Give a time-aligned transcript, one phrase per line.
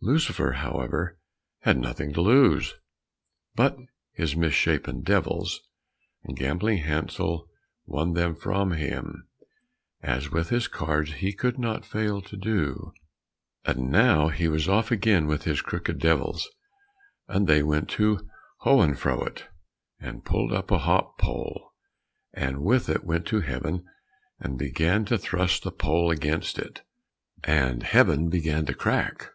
[0.00, 1.18] Lucifer, however,
[1.60, 2.72] had nothing to lose,
[3.54, 3.76] but
[4.12, 5.60] his mis shapen devils,
[6.22, 7.50] and Gambling Hansel
[7.84, 9.28] won them from him,
[10.00, 12.94] as with his cards he could not fail to do.
[13.66, 16.48] And now he was off again with his crooked devils,
[17.28, 18.26] and they went to
[18.62, 19.48] Hohenfuert
[20.00, 21.74] and pulled up a hop pole,
[22.32, 23.84] and with it went to Heaven
[24.40, 26.80] and began to thrust the pole against it,
[27.42, 29.22] and Heaven began to crack.